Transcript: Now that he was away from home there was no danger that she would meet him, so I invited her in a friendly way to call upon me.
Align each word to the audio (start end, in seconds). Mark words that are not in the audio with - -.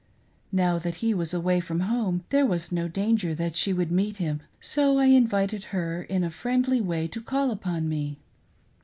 Now 0.51 0.79
that 0.79 0.95
he 1.05 1.13
was 1.13 1.31
away 1.31 1.59
from 1.59 1.81
home 1.81 2.23
there 2.31 2.43
was 2.43 2.71
no 2.71 2.87
danger 2.87 3.35
that 3.35 3.55
she 3.55 3.71
would 3.71 3.91
meet 3.91 4.17
him, 4.17 4.41
so 4.59 4.97
I 4.97 5.05
invited 5.05 5.65
her 5.65 6.01
in 6.01 6.23
a 6.23 6.31
friendly 6.31 6.81
way 6.81 7.07
to 7.09 7.21
call 7.21 7.51
upon 7.51 7.87
me. 7.87 8.17